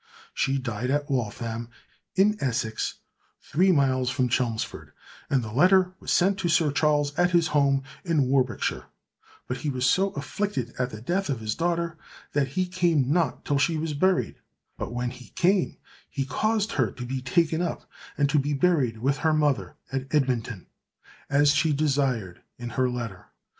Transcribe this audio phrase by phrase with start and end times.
[0.33, 1.69] She died at Waltham,
[2.15, 2.95] in Essex,
[3.39, 4.93] three miles from Chelmsford,
[5.29, 8.85] and the letter was sent to Sir Charles, at his house in Warwickshire;
[9.47, 11.99] but he was so afflicted at the death of his daughter,
[12.33, 14.37] that he came not till she was buried;
[14.75, 15.77] but when he came,
[16.09, 17.87] he caused her to be taken up,
[18.17, 20.65] and to be buried with her mother, at Edmonton,
[21.29, 23.27] as she desired in her letter."